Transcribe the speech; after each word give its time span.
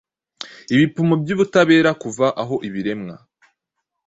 Ibipimo 0.73 1.13
byubutabera 1.21 1.89
Kuva 2.01 2.25
ahoibiremwa 2.41 3.15